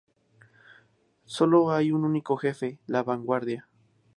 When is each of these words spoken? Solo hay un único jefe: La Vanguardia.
Solo 1.25 1.71
hay 1.71 1.91
un 1.91 2.05
único 2.05 2.35
jefe: 2.35 2.79
La 2.87 3.03
Vanguardia. 3.03 3.69